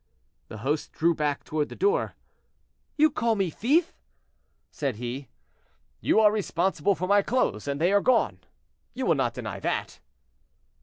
[0.47, 2.15] The host drew back toward the door.
[2.97, 3.93] "You call me thief!"
[4.71, 5.27] said he.
[5.99, 9.99] "You are responsible for my clothes, and they are gone—you will not deny that?"